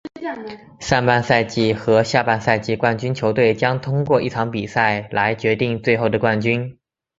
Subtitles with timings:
[0.79, 6.79] 上半赛季和下半赛季冠军球队将通过一场比赛来决定最后的冠军。